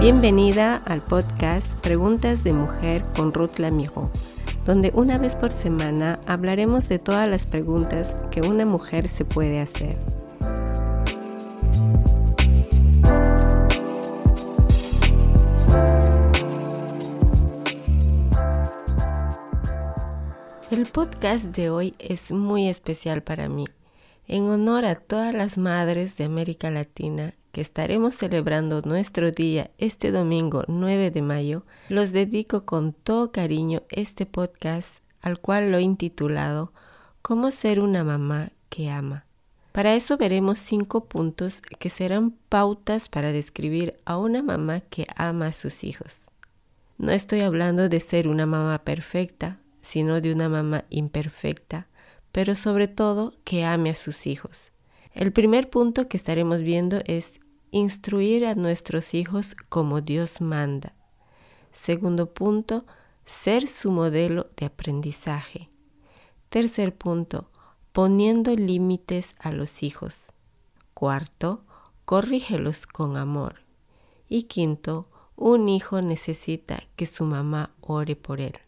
[0.00, 4.08] Bienvenida al podcast Preguntas de Mujer con Ruth Lamijo,
[4.64, 9.60] donde una vez por semana hablaremos de todas las preguntas que una mujer se puede
[9.60, 9.98] hacer.
[20.70, 23.66] El podcast de hoy es muy especial para mí,
[24.26, 30.12] en honor a todas las madres de América Latina que estaremos celebrando nuestro día este
[30.12, 35.82] domingo 9 de mayo, los dedico con todo cariño este podcast al cual lo he
[35.82, 36.72] intitulado
[37.22, 39.26] Cómo ser una mamá que ama.
[39.72, 45.48] Para eso veremos cinco puntos que serán pautas para describir a una mamá que ama
[45.48, 46.16] a sus hijos.
[46.98, 51.88] No estoy hablando de ser una mamá perfecta, sino de una mamá imperfecta,
[52.32, 54.70] pero sobre todo que ame a sus hijos.
[55.14, 57.39] El primer punto que estaremos viendo es
[57.70, 60.94] instruir a nuestros hijos como Dios manda.
[61.72, 62.84] Segundo punto,
[63.26, 65.68] ser su modelo de aprendizaje.
[66.48, 67.50] Tercer punto,
[67.92, 70.16] poniendo límites a los hijos.
[70.94, 71.64] Cuarto,
[72.04, 73.62] corrígelos con amor.
[74.28, 78.58] Y quinto, un hijo necesita que su mamá ore por él.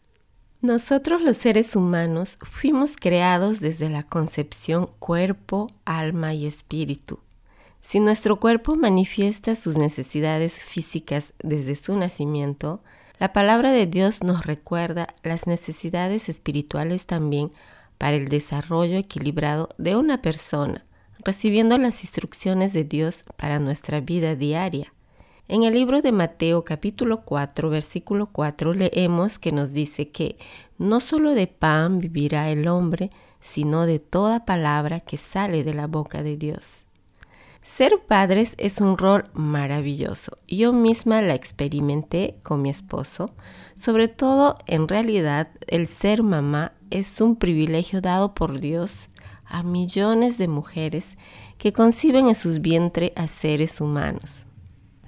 [0.61, 7.19] Nosotros los seres humanos fuimos creados desde la concepción cuerpo, alma y espíritu.
[7.83, 12.81] Si nuestro cuerpo manifiesta sus necesidades físicas desde su nacimiento,
[13.19, 17.51] la palabra de Dios nos recuerda las necesidades espirituales también
[17.99, 20.85] para el desarrollo equilibrado de una persona,
[21.23, 24.91] recibiendo las instrucciones de Dios para nuestra vida diaria.
[25.47, 30.37] En el libro de Mateo capítulo 4 versículo 4 leemos que nos dice que
[30.77, 33.09] no solo de pan vivirá el hombre,
[33.41, 36.82] sino de toda palabra que sale de la boca de Dios.
[37.63, 40.35] Ser padres es un rol maravilloso.
[40.47, 43.27] Yo misma la experimenté con mi esposo.
[43.79, 49.07] Sobre todo, en realidad, el ser mamá es un privilegio dado por Dios
[49.45, 51.07] a millones de mujeres
[51.57, 54.43] que conciben en sus vientres a seres humanos.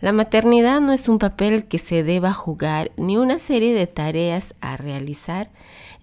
[0.02, 4.54] La maternidad no es un papel que se deba jugar ni una serie de tareas
[4.62, 5.50] a realizar,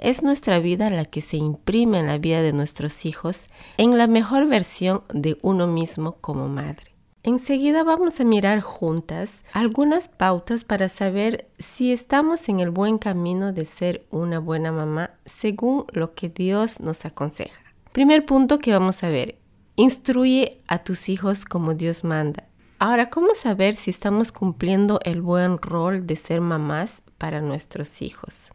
[0.02, 3.40] es nuestra vida la que se imprime en la vida de nuestros hijos
[3.76, 6.92] en la mejor versión de uno mismo como madre.
[7.22, 13.52] Enseguida vamos a mirar juntas algunas pautas para saber si estamos en el buen camino
[13.52, 17.62] de ser una buena mamá según lo que Dios nos aconseja.
[17.92, 19.38] Primer punto que vamos a ver,
[19.76, 22.48] instruye a tus hijos como Dios manda.
[22.80, 28.50] Ahora, ¿cómo saber si estamos cumpliendo el buen rol de ser mamás para nuestros hijos?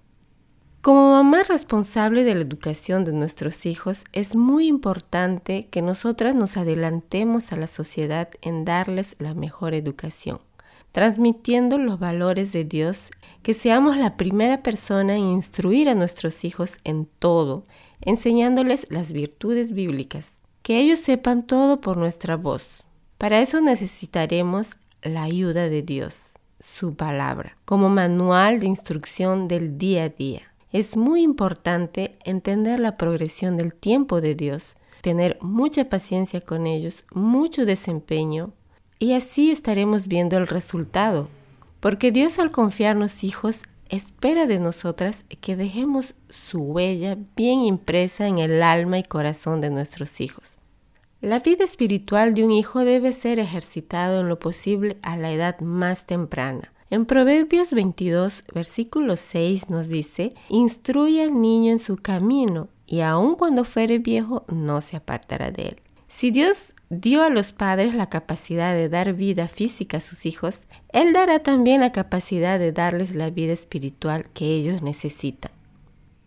[0.87, 6.55] Como mamá responsable de la educación de nuestros hijos, es muy importante que nosotras nos
[6.55, 10.39] adelantemos a la sociedad en darles la mejor educación,
[10.93, 13.09] transmitiendo los valores de Dios,
[13.43, 17.65] que seamos la primera persona en instruir a nuestros hijos en todo,
[17.99, 20.31] enseñándoles las virtudes bíblicas,
[20.63, 22.85] que ellos sepan todo por nuestra voz,
[23.17, 26.17] para eso necesitaremos la ayuda de Dios,
[26.61, 30.43] su palabra, como manual de instrucción del día a día.
[30.77, 37.03] Es muy importante entender la progresión del tiempo de Dios, tener mucha paciencia con ellos,
[37.11, 38.53] mucho desempeño,
[38.99, 41.29] y así estaremos viendo el resultado.
[41.79, 48.37] Porque Dios al confiarnos hijos espera de nosotras que dejemos su huella bien impresa en
[48.37, 50.59] el alma y corazón de nuestros hijos.
[51.21, 55.59] La vida espiritual de un hijo debe ser ejercitado en lo posible a la edad
[55.59, 56.71] más temprana.
[56.89, 63.35] En Proverbios 22, versículo 6 nos dice, Instruye al niño en su camino, y aun
[63.35, 65.81] cuando fuere viejo no se apartará de él.
[66.07, 70.61] Si Dios dio a los padres la capacidad de dar vida física a sus hijos,
[70.89, 75.51] Él dará también la capacidad de darles la vida espiritual que ellos necesitan.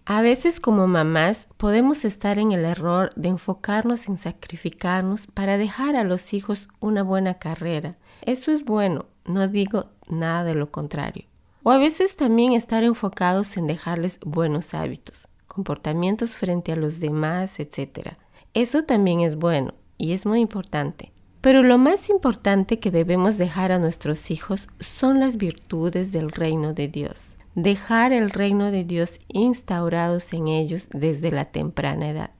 [0.04, 5.96] A veces como mamás podemos estar en el error de enfocarnos en sacrificarnos para dejar
[5.96, 7.92] a los hijos una buena carrera.
[8.22, 11.24] Eso es bueno, no digo nada de lo contrario.
[11.62, 17.60] O a veces también estar enfocados en dejarles buenos hábitos, comportamientos frente a los demás,
[17.60, 18.14] etc.
[18.54, 21.12] Eso también es bueno y es muy importante.
[21.40, 26.74] Pero lo más importante que debemos dejar a nuestros hijos son las virtudes del reino
[26.74, 32.30] de Dios dejar el reino de Dios instaurados en ellos desde la temprana edad.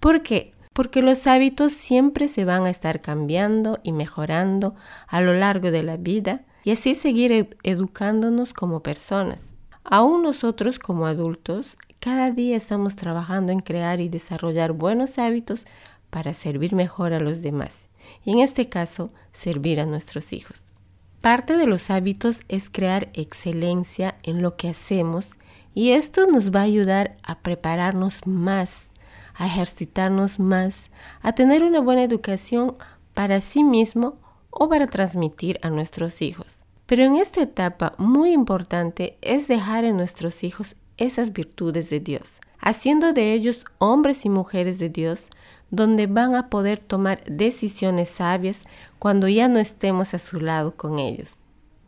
[0.00, 0.52] ¿Por qué?
[0.72, 4.74] Porque los hábitos siempre se van a estar cambiando y mejorando
[5.08, 9.40] a lo largo de la vida y así seguir educándonos como personas.
[9.84, 15.64] Aún nosotros como adultos, cada día estamos trabajando en crear y desarrollar buenos hábitos
[16.10, 17.88] para servir mejor a los demás
[18.24, 20.62] y en este caso servir a nuestros hijos.
[21.20, 25.30] Parte de los hábitos es crear excelencia en lo que hacemos
[25.74, 28.88] y esto nos va a ayudar a prepararnos más,
[29.34, 30.90] a ejercitarnos más,
[31.22, 32.76] a tener una buena educación
[33.14, 34.18] para sí mismo
[34.50, 36.58] o para transmitir a nuestros hijos.
[36.86, 42.32] Pero en esta etapa muy importante es dejar en nuestros hijos esas virtudes de Dios,
[42.58, 45.24] haciendo de ellos hombres y mujeres de Dios,
[45.70, 48.60] donde van a poder tomar decisiones sabias
[48.98, 51.30] cuando ya no estemos a su lado con ellos.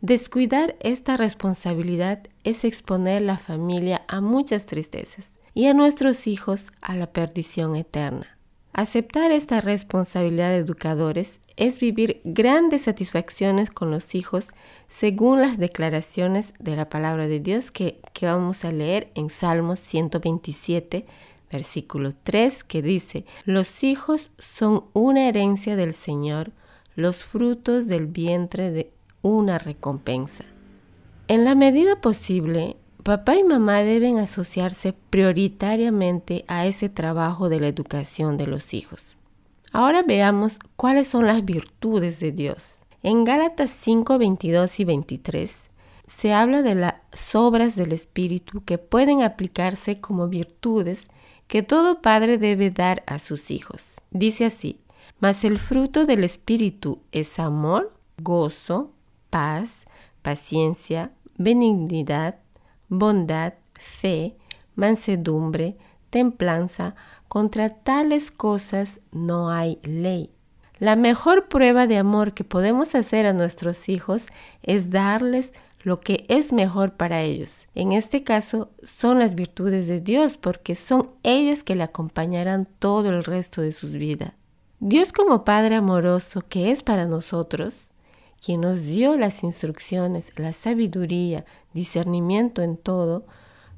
[0.01, 6.95] Descuidar esta responsabilidad es exponer la familia a muchas tristezas y a nuestros hijos a
[6.95, 8.37] la perdición eterna.
[8.73, 14.47] Aceptar esta responsabilidad de educadores es vivir grandes satisfacciones con los hijos
[14.87, 21.05] según las declaraciones de la palabra de Dios que, vamos a leer en Salmos 127,
[21.51, 26.51] versículo 3, que dice, los hijos son una herencia del Señor,
[26.95, 28.91] los frutos del vientre de
[29.21, 30.45] una recompensa.
[31.27, 37.67] En la medida posible, papá y mamá deben asociarse prioritariamente a ese trabajo de la
[37.67, 39.01] educación de los hijos.
[39.71, 42.79] Ahora veamos cuáles son las virtudes de Dios.
[43.03, 45.55] En Gálatas 5, 22 y 23
[46.07, 46.95] se habla de las
[47.33, 51.07] obras del Espíritu que pueden aplicarse como virtudes
[51.47, 53.83] que todo padre debe dar a sus hijos.
[54.11, 54.79] Dice así,
[55.19, 58.91] mas el fruto del Espíritu es amor, gozo,
[59.29, 59.87] paz,
[60.21, 62.35] paciencia, benignidad,
[62.91, 64.35] bondad, fe,
[64.75, 65.77] mansedumbre,
[66.11, 66.93] templanza,
[67.27, 70.29] contra tales cosas no hay ley.
[70.77, 74.25] La mejor prueba de amor que podemos hacer a nuestros hijos
[74.61, 75.53] es darles
[75.83, 77.65] lo que es mejor para ellos.
[77.75, 83.09] En este caso son las virtudes de Dios porque son ellas que le acompañarán todo
[83.09, 84.33] el resto de sus vidas.
[84.79, 87.87] Dios como Padre amoroso que es para nosotros,
[88.43, 93.25] quien nos dio las instrucciones, la sabiduría, discernimiento en todo,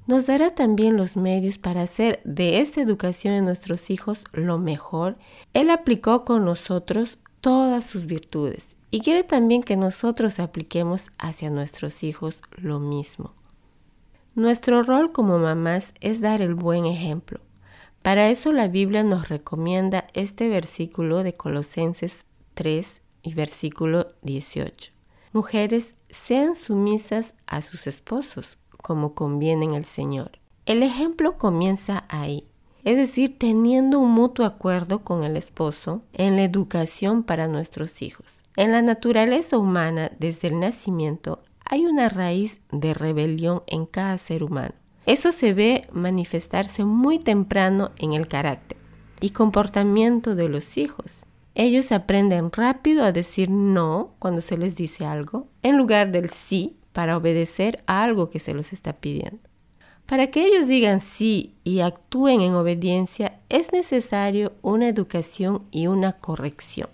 [0.08, 5.18] nos dará también los medios para hacer de esta educación de nuestros hijos lo mejor.
[5.54, 12.04] Él aplicó con nosotros todas sus virtudes y quiere también que nosotros apliquemos hacia nuestros
[12.04, 13.34] hijos lo mismo.
[14.36, 17.40] Nuestro rol como mamás es dar el buen ejemplo.
[18.02, 22.26] Para eso la Biblia nos recomienda este versículo de Colosenses
[22.56, 24.92] 3 y versículo 18.
[25.32, 30.32] Mujeres, sean sumisas a sus esposos, como conviene en el Señor.
[30.68, 32.46] El ejemplo comienza ahí,
[32.84, 38.42] es decir, teniendo un mutuo acuerdo con el esposo en la educación para nuestros hijos.
[38.56, 44.44] En la naturaleza humana, desde el nacimiento, hay una raíz de rebelión en cada ser
[44.44, 44.76] humano.
[45.06, 48.78] Eso se ve manifestarse muy temprano en el carácter
[49.20, 51.24] y comportamiento de los hijos.
[51.56, 56.78] Ellos aprenden rápido a decir no cuando se les dice algo, en lugar del sí
[56.94, 59.40] para obedecer a algo que se los está pidiendo.
[60.06, 66.14] Para que ellos digan sí y actúen en obediencia es necesario una educación y una
[66.14, 66.90] corrección.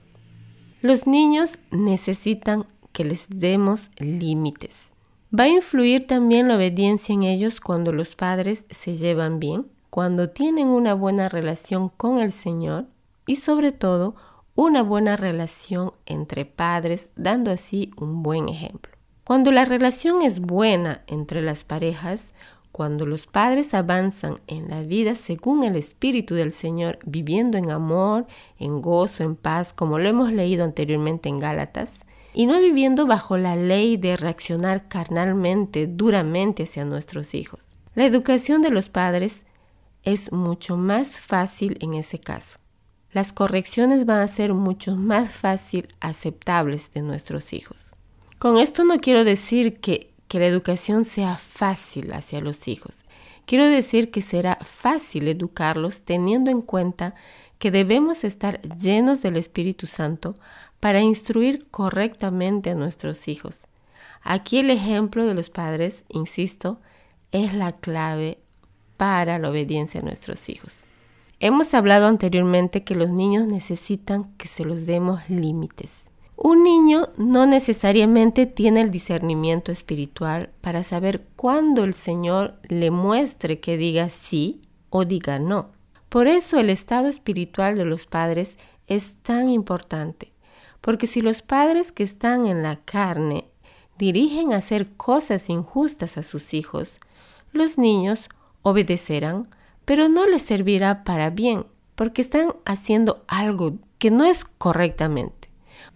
[0.81, 4.91] Los niños necesitan que les demos límites.
[5.37, 10.29] Va a influir también la obediencia en ellos cuando los padres se llevan bien, cuando
[10.29, 12.85] tienen una buena relación con el Señor
[13.25, 14.15] y sobre todo
[14.59, 18.91] una buena relación entre padres, dando así un buen ejemplo.
[19.23, 22.25] Cuando la relación es buena entre las parejas,
[22.73, 28.27] cuando los padres avanzan en la vida según el Espíritu del Señor, viviendo en amor,
[28.57, 31.93] en gozo, en paz, como lo hemos leído anteriormente en Gálatas,
[32.33, 37.61] y no viviendo bajo la ley de reaccionar carnalmente, duramente hacia nuestros hijos.
[37.95, 39.43] La educación de los padres
[40.03, 42.58] es mucho más fácil en ese caso
[43.11, 47.77] las correcciones van a ser mucho más fácil aceptables de nuestros hijos.
[48.37, 52.93] Con esto no quiero decir que, que la educación sea fácil hacia los hijos.
[53.45, 57.15] Quiero decir que será fácil educarlos teniendo en cuenta
[57.57, 60.35] que debemos estar llenos del Espíritu Santo
[60.79, 63.67] para instruir correctamente a nuestros hijos.
[64.21, 66.79] Aquí el ejemplo de los padres, insisto,
[67.31, 68.37] es la clave
[68.97, 70.73] para la obediencia a nuestros hijos.
[71.41, 75.91] Hemos hablado anteriormente que los niños necesitan que se los demos límites.
[76.35, 83.61] Un niño no necesariamente tiene el discernimiento espiritual para saber cuándo el Señor le muestre
[83.61, 85.69] que diga sí o diga no.
[86.09, 90.33] Por eso el estado espiritual de los padres es tan importante,
[90.81, 93.45] porque si los padres que están en la carne
[93.97, 96.97] dirigen a hacer cosas injustas a sus hijos,
[97.53, 98.27] los niños
[98.61, 99.47] obedecerán
[99.89, 101.65] pero no les servirá para bien,
[101.95, 105.49] porque están haciendo algo que no es correctamente.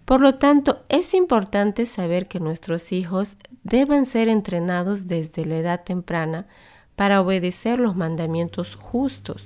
[0.03, 5.83] Por lo tanto, es importante saber que nuestros hijos deben ser entrenados desde la edad
[5.83, 6.47] temprana
[6.95, 9.45] para obedecer los mandamientos justos.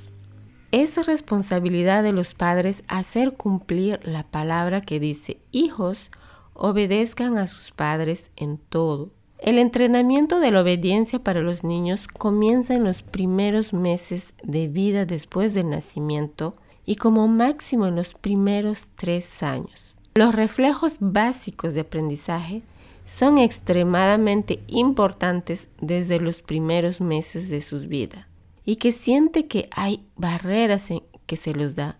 [0.71, 6.09] Es responsabilidad de los padres hacer cumplir la palabra que dice, hijos,
[6.53, 9.11] obedezcan a sus padres en todo.
[9.39, 15.05] El entrenamiento de la obediencia para los niños comienza en los primeros meses de vida
[15.05, 19.95] después del nacimiento y como máximo en los primeros tres años.
[20.15, 22.63] Los reflejos básicos de aprendizaje
[23.05, 28.25] son extremadamente importantes desde los primeros meses de sus vidas
[28.65, 30.87] y que siente que hay barreras
[31.27, 31.99] que se los da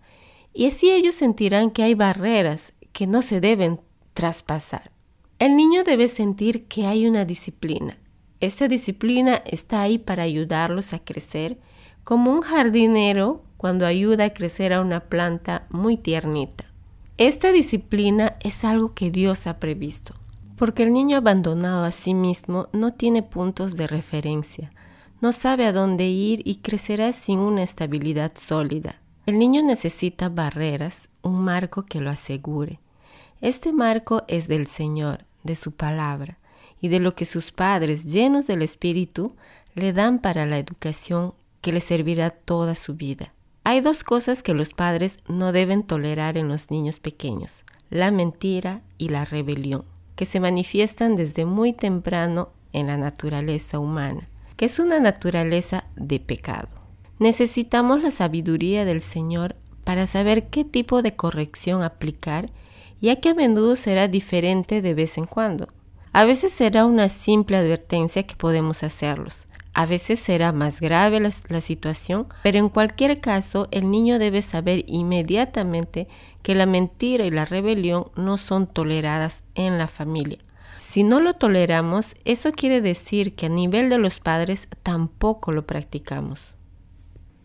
[0.52, 3.80] y así ellos sentirán que hay barreras que no se deben
[4.12, 4.90] traspasar.
[5.38, 7.96] El niño debe sentir que hay una disciplina.
[8.40, 11.58] Esta disciplina está ahí para ayudarlos a crecer
[12.02, 16.64] como un jardinero cuando ayuda a crecer a una planta muy tiernita.
[17.18, 20.14] Esta disciplina es algo que Dios ha previsto,
[20.56, 24.70] porque el niño abandonado a sí mismo no tiene puntos de referencia,
[25.20, 29.00] no sabe a dónde ir y crecerá sin una estabilidad sólida.
[29.26, 32.80] El niño necesita barreras, un marco que lo asegure.
[33.40, 36.38] Este marco es del Señor, de su palabra
[36.80, 39.34] y de lo que sus padres, llenos del Espíritu,
[39.74, 43.32] le dan para la educación que le servirá toda su vida.
[43.64, 48.82] Hay dos cosas que los padres no deben tolerar en los niños pequeños, la mentira
[48.96, 49.84] y la rebelión,
[50.16, 56.20] que se manifiestan desde muy temprano en la naturaleza humana, que es una naturaleza de
[56.20, 56.68] pecado.
[57.18, 62.50] Necesitamos la sabiduría del Señor para saber qué tipo de corrección aplicar
[63.00, 65.68] ya que a menudo será diferente de vez en cuando.
[66.12, 69.46] A veces será una simple advertencia que podemos hacerlos.
[69.74, 74.84] A veces será más grave la, situación, pero en cualquier caso el niño debe saber
[74.88, 76.08] inmediatamente
[76.42, 80.38] que la mentira y la rebelión no son toleradas en la familia.
[80.80, 85.66] Si no lo toleramos, eso quiere decir que a nivel de los padres tampoco lo
[85.66, 86.54] practicamos.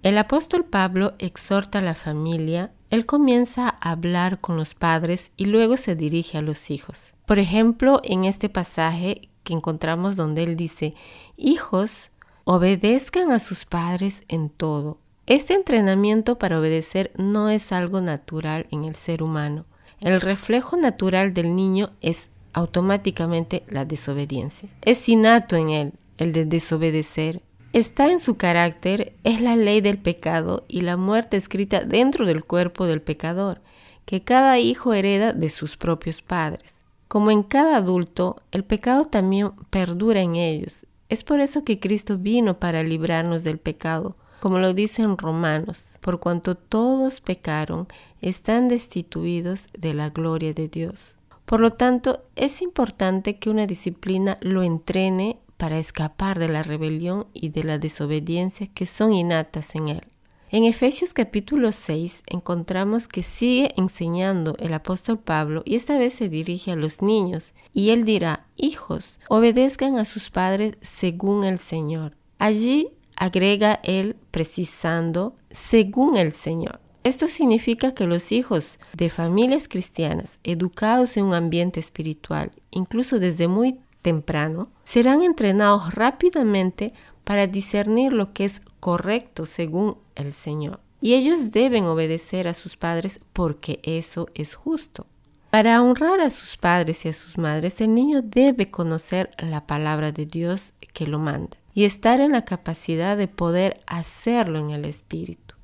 [0.01, 5.47] El apóstol Pablo exhorta a la familia, él comienza a hablar con los padres y
[5.47, 7.15] luego se dirige a los hijos.
[7.25, 10.93] Por ejemplo, en este pasaje que encontramos donde él dice,
[11.35, 12.11] hijos,
[12.43, 14.99] obedezcan a sus padres en todo.
[15.25, 19.65] Este entrenamiento para obedecer no es algo natural en el ser humano.
[19.99, 24.69] El reflejo natural del niño es automáticamente la desobediencia.
[24.83, 27.41] Es innato en él el de desobedecer,
[27.73, 32.45] está en su carácter es la ley del pecado y la muerte escrita dentro del
[32.45, 33.61] cuerpo del pecador,
[34.05, 36.75] que cada hijo hereda de sus propios padres.
[37.07, 40.85] Como en cada adulto, el pecado también perdura en ellos.
[41.09, 46.19] Es por eso que Cristo vino para librarnos del pecado, como lo dicen Romanos, por
[46.19, 47.87] cuanto todos pecaron,
[48.21, 51.15] están destituidos de la gloria de Dios.
[51.45, 57.25] Por lo tanto, es importante que una disciplina lo entrene para escapar de la rebelión
[57.31, 60.03] y de la desobediencia que son innatas en él.
[60.49, 66.27] En Efesios capítulo 6 encontramos que sigue enseñando el apóstol Pablo y esta vez se
[66.27, 72.17] dirige a los niños y él dirá, hijos, obedezcan a sus padres según el Señor.
[72.39, 76.81] Allí agrega él precisando según el Señor.
[77.05, 83.47] Esto significa que los hijos de familias cristianas, educados en un ambiente espiritual, incluso desde
[83.47, 86.93] muy temprano, serán entrenados rápidamente
[87.23, 90.79] para discernir lo que es correcto según el Señor.
[91.01, 95.07] Y ellos deben obedecer a sus padres porque eso es justo.
[95.49, 100.11] Para honrar a sus padres y a sus madres, el niño debe conocer la palabra
[100.11, 104.85] de Dios que lo manda y estar en la capacidad de poder hacerlo en el
[104.85, 105.55] Espíritu.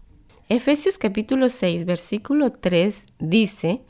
[0.48, 3.82] Efesios capítulo 6, versículo 3 dice,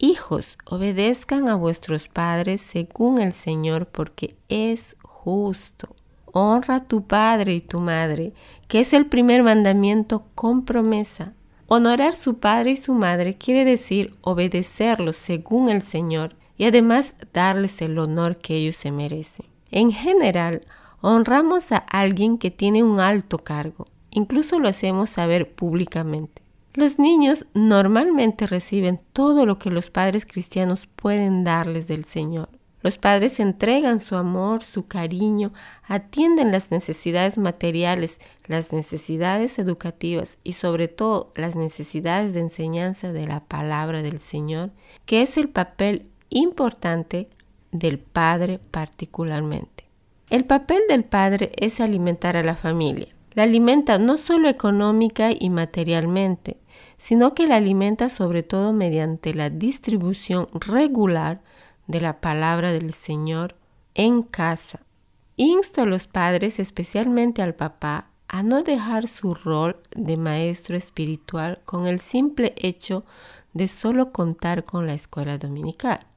[0.00, 5.88] Hijos, obedezcan a vuestros padres según el Señor, porque es justo.
[6.26, 8.32] Honra a tu padre y tu madre,
[8.68, 11.32] que es el primer mandamiento con promesa.
[11.66, 17.82] Honorar su padre y su madre quiere decir obedecerlos según el Señor y además darles
[17.82, 19.46] el honor que ellos se merecen.
[19.72, 20.62] En general,
[21.00, 26.47] honramos a alguien que tiene un alto cargo, incluso lo hacemos saber públicamente.
[26.74, 32.50] Los niños normalmente reciben todo lo que los padres cristianos pueden darles del Señor.
[32.80, 40.52] Los padres entregan su amor, su cariño, atienden las necesidades materiales, las necesidades educativas y
[40.52, 44.70] sobre todo las necesidades de enseñanza de la palabra del Señor,
[45.06, 47.28] que es el papel importante
[47.72, 49.84] del padre particularmente.
[50.30, 53.08] El papel del padre es alimentar a la familia.
[53.38, 56.56] La alimenta no solo económica y materialmente,
[56.98, 61.40] sino que la alimenta sobre todo mediante la distribución regular
[61.86, 63.54] de la palabra del Señor
[63.94, 64.80] en casa.
[65.36, 71.60] Insto a los padres, especialmente al papá, a no dejar su rol de maestro espiritual
[71.64, 73.04] con el simple hecho
[73.52, 76.08] de solo contar con la escuela dominical.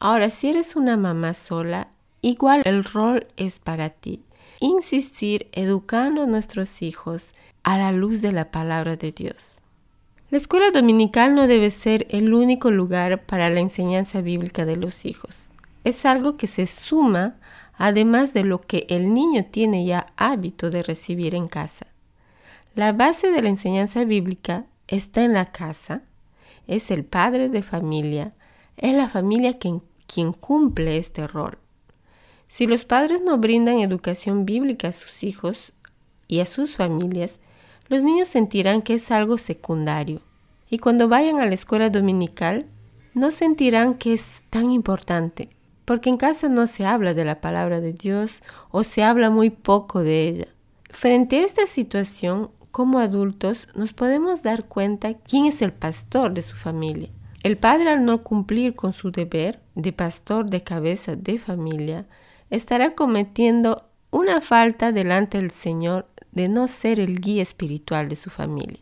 [0.00, 1.90] Ahora, si eres una mamá sola,
[2.22, 4.25] igual el rol es para ti.
[4.60, 7.32] Insistir educando a nuestros hijos
[7.62, 9.58] a la luz de la palabra de Dios.
[10.30, 15.04] La escuela dominical no debe ser el único lugar para la enseñanza bíblica de los
[15.04, 15.48] hijos.
[15.84, 17.36] Es algo que se suma
[17.78, 21.86] además de lo que el niño tiene ya hábito de recibir en casa.
[22.74, 26.02] La base de la enseñanza bíblica está en la casa,
[26.66, 28.32] es el padre de familia,
[28.76, 31.58] es la familia quien, quien cumple este rol.
[32.48, 35.72] Si los padres no brindan educación bíblica a sus hijos
[36.28, 37.38] y a sus familias,
[37.88, 40.20] los niños sentirán que es algo secundario
[40.68, 42.66] y cuando vayan a la escuela dominical
[43.14, 45.48] no sentirán que es tan importante,
[45.84, 49.50] porque en casa no se habla de la palabra de Dios o se habla muy
[49.50, 50.46] poco de ella.
[50.90, 56.42] Frente a esta situación, como adultos nos podemos dar cuenta quién es el pastor de
[56.42, 57.08] su familia.
[57.42, 62.06] El padre al no cumplir con su deber de pastor de cabeza de familia,
[62.50, 68.30] estará cometiendo una falta delante del Señor de no ser el guía espiritual de su
[68.30, 68.80] familia.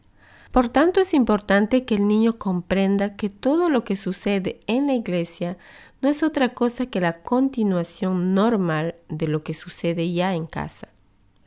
[0.51, 4.95] Por tanto, es importante que el niño comprenda que todo lo que sucede en la
[4.95, 5.59] iglesia
[6.01, 10.89] no es otra cosa que la continuación normal de lo que sucede ya en casa.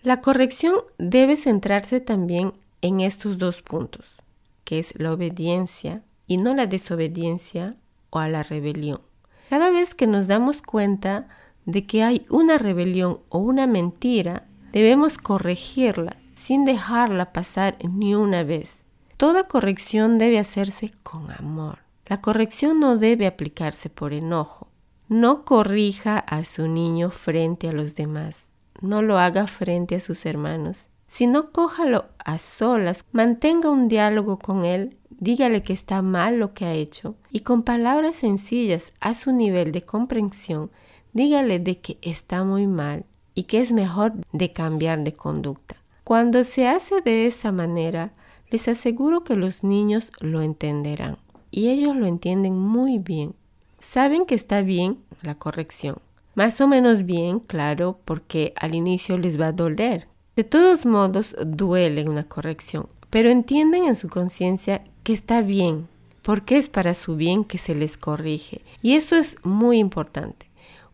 [0.04, 4.22] La corrección debe centrarse también en estos dos puntos,
[4.64, 7.72] que es la obediencia y no la desobediencia
[8.10, 9.02] o a la rebelión.
[9.50, 11.28] Cada vez que nos damos cuenta
[11.68, 18.44] de que hay una rebelión o una mentira, debemos corregirla sin dejarla pasar ni una
[18.44, 18.78] vez.
[19.18, 21.80] Toda corrección debe hacerse con amor.
[22.06, 24.70] La corrección no debe aplicarse por enojo.
[25.10, 28.46] No corrija a su niño frente a los demás.
[28.82, 30.88] No lo haga frente a sus hermanos.
[31.08, 36.54] Si no cójalo a solas, mantenga un diálogo con él, dígale que está mal lo
[36.54, 40.70] que ha hecho y con palabras sencillas a su nivel de comprensión
[41.18, 43.04] dígale de que está muy mal
[43.36, 45.76] y que es mejor de cambiar de conducta.
[46.06, 48.14] Cuando se hace de esa manera,
[48.50, 51.18] les aseguro que los niños lo entenderán
[51.52, 53.34] y ellos lo entienden muy bien.
[53.80, 55.98] Saben que está bien la corrección.
[56.36, 60.08] Más o menos bien, claro, porque al inicio les va a doler.
[60.36, 65.88] De todos modos, duele una corrección, pero entienden en su conciencia que está bien,
[66.22, 68.62] porque es para su bien que se les corrige.
[68.84, 70.47] Y eso es muy importante.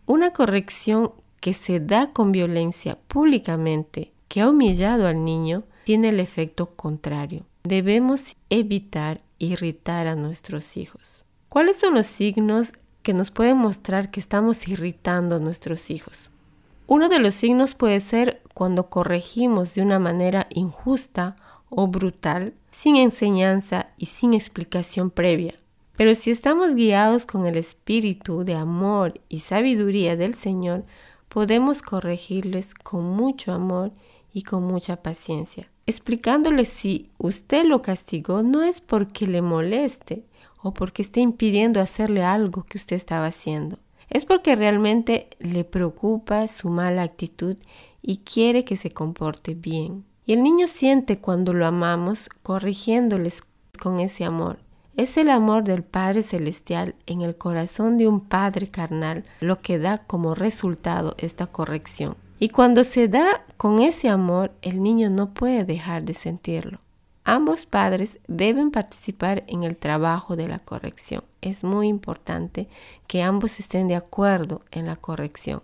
[0.05, 6.19] Una corrección que se da con violencia públicamente, que ha humillado al niño, tiene el
[6.19, 7.45] efecto contrario.
[7.63, 11.23] Debemos evitar irritar a nuestros hijos.
[11.47, 16.29] ¿Cuáles son los signos que nos pueden mostrar que estamos irritando a nuestros hijos?
[16.85, 21.37] Uno de los signos puede ser cuando corregimos de una manera injusta
[21.69, 25.55] o brutal, sin enseñanza y sin explicación previa.
[25.95, 30.85] Pero si estamos guiados con el espíritu de amor y sabiduría del Señor,
[31.29, 33.91] podemos corregirles con mucho amor
[34.33, 40.25] y con mucha paciencia, explicándoles si usted lo castigó no es porque le moleste
[40.63, 43.77] o porque esté impidiendo hacerle algo que usted estaba haciendo,
[44.09, 47.57] es porque realmente le preocupa su mala actitud
[48.01, 50.05] y quiere que se comporte bien.
[50.25, 53.41] Y el niño siente cuando lo amamos corrigiéndoles
[53.79, 54.62] con ese amor.
[54.95, 59.79] Es el amor del Padre Celestial en el corazón de un Padre carnal lo que
[59.79, 62.15] da como resultado esta corrección.
[62.39, 66.77] Y cuando se da con ese amor, el niño no puede dejar de sentirlo.
[67.23, 71.23] Ambos padres deben participar en el trabajo de la corrección.
[71.41, 72.67] Es muy importante
[73.07, 75.63] que ambos estén de acuerdo en la corrección.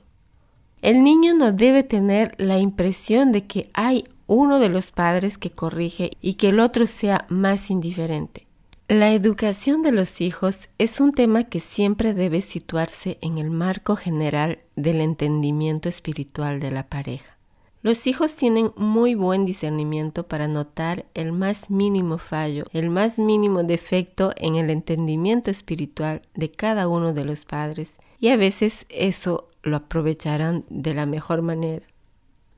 [0.81, 5.51] El niño no debe tener la impresión de que hay uno de los padres que
[5.51, 8.48] corrige y que el otro sea más indiferente.
[8.89, 13.95] La educación de los hijos es un tema que siempre debe situarse en el marco
[13.95, 17.37] general del entendimiento espiritual de la pareja.
[17.83, 23.61] Los hijos tienen muy buen discernimiento para notar el más mínimo fallo, el más mínimo
[23.61, 29.51] defecto en el entendimiento espiritual de cada uno de los padres y a veces eso
[29.61, 31.85] lo aprovecharán de la mejor manera.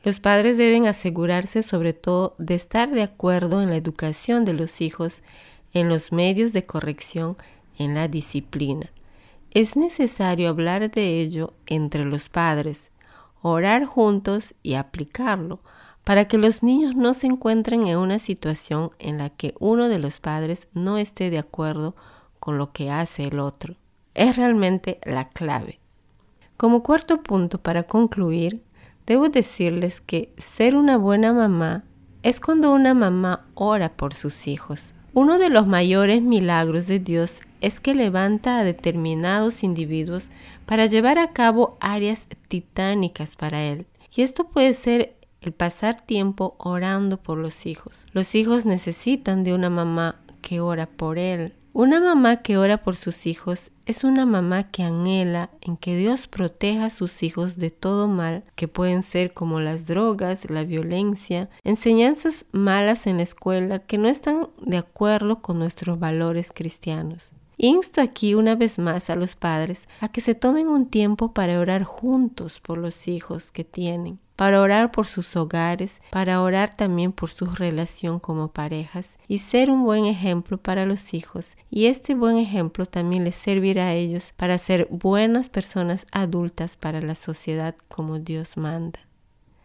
[0.04, 4.80] Los padres deben asegurarse sobre todo de estar de acuerdo en la educación de los
[4.80, 5.22] hijos
[5.74, 7.38] en los medios de corrección,
[7.78, 8.90] en la disciplina.
[9.52, 12.90] Es necesario hablar de ello entre los padres,
[13.42, 15.60] orar juntos y aplicarlo
[16.04, 20.00] para que los niños no se encuentren en una situación en la que uno de
[20.00, 21.96] los padres no esté de acuerdo
[22.40, 23.76] con lo que hace el otro.
[24.14, 25.80] Es realmente la clave.
[26.58, 28.62] Como cuarto punto para concluir,
[29.06, 31.84] debo decirles que ser una buena mamá
[32.24, 34.94] es cuando una mamá ora por sus hijos.
[35.14, 40.30] Uno de los mayores milagros de Dios es que levanta a determinados individuos
[40.66, 43.86] para llevar a cabo áreas titánicas para Él.
[44.16, 48.08] Y esto puede ser el pasar tiempo orando por los hijos.
[48.14, 52.96] Los hijos necesitan de una mamá que ora por Él, una mamá que ora por
[52.96, 57.72] sus hijos es una mamá que anhela en que Dios proteja a sus hijos de
[57.72, 63.80] todo mal, que pueden ser como las drogas, la violencia, enseñanzas malas en la escuela
[63.80, 67.32] que no están de acuerdo con nuestros valores cristianos.
[67.64, 71.60] Insto aquí una vez más a los padres a que se tomen un tiempo para
[71.60, 77.12] orar juntos por los hijos que tienen para orar por sus hogares, para orar también
[77.12, 81.56] por su relación como parejas y ser un buen ejemplo para los hijos.
[81.70, 87.02] Y este buen ejemplo también les servirá a ellos para ser buenas personas adultas para
[87.02, 89.02] la sociedad como Dios manda.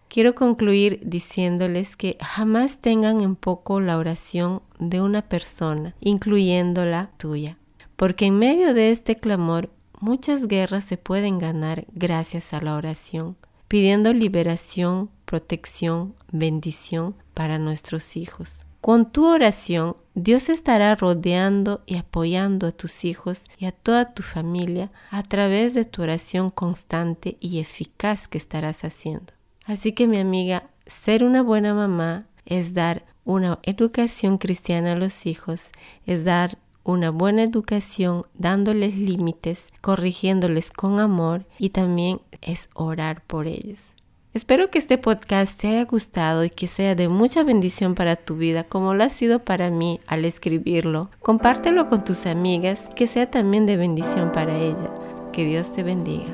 [0.09, 7.09] Quiero concluir diciéndoles que jamás tengan en poco la oración de una persona, incluyendo la
[7.17, 7.57] tuya,
[7.97, 13.37] porque en medio de este clamor muchas guerras se pueden ganar gracias a la oración
[13.69, 18.61] pidiendo liberación, protección, bendición para nuestros hijos.
[18.81, 24.23] Con tu oración, Dios estará rodeando y apoyando a tus hijos y a toda tu
[24.23, 29.33] familia a través de tu oración constante y eficaz que estarás haciendo.
[29.65, 35.27] Así que mi amiga, ser una buena mamá es dar una educación cristiana a los
[35.27, 35.71] hijos,
[36.07, 43.49] es dar una buena educación dándoles límites, corrigiéndoles con amor y también es orar por
[43.49, 43.92] ellos.
[44.35, 48.37] Espero que este podcast te haya gustado y que sea de mucha bendición para tu
[48.37, 51.11] vida como lo ha sido para mí al escribirlo.
[51.20, 54.90] Compártelo con tus amigas, que sea también de bendición para ella.
[55.33, 56.27] Que Dios te bendiga.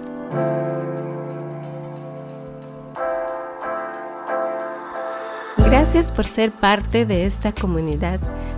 [5.58, 8.20] Gracias por ser parte de esta comunidad.